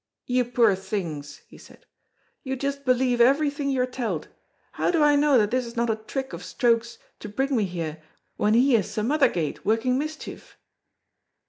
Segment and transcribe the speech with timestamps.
[0.25, 1.85] "You poor things," he said,
[2.41, 4.29] "you just believe everything you're telled!
[4.71, 7.65] How do I know that this is not a trick of Stroke's to bring me
[7.65, 8.01] here
[8.35, 10.57] when he is some other gait working mischief?"